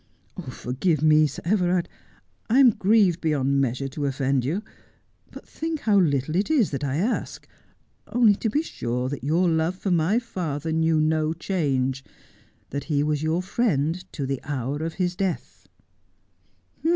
[0.63, 1.87] 'Forgive me, Sir Everard.
[2.49, 4.31] I am grieved beyond measure to 132 Just as I Am.
[4.31, 7.47] offend you, but think how little it is I ask—
[8.07, 12.03] only to be sure that your love for my father knew no change;
[12.71, 15.67] that he was your friend to the hour of his death.'